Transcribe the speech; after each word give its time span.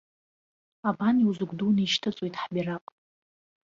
Абан 0.89 1.15
иузыгәдуны 1.19 1.81
ишьҭыҵуеит 1.83 2.35
ҳбираҟ! 2.41 2.83